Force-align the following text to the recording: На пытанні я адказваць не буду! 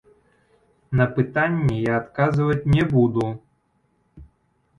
На 1.01 1.05
пытанні 1.17 1.75
я 1.81 1.93
адказваць 2.01 2.59
не 2.77 2.83
буду! 2.95 3.29